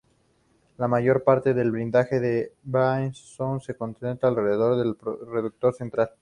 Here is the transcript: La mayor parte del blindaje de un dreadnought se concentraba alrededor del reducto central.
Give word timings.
La 0.79 0.87
mayor 0.87 1.23
parte 1.23 1.53
del 1.53 1.69
blindaje 1.69 2.19
de 2.19 2.53
un 2.65 2.71
dreadnought 2.71 3.61
se 3.63 3.75
concentraba 3.75 4.35
alrededor 4.35 4.75
del 4.77 4.97
reducto 5.31 5.71
central. 5.71 6.09